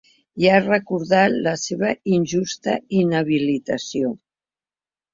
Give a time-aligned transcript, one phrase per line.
[0.43, 4.15] I ha recordat la seva “injusta inhabilitació”.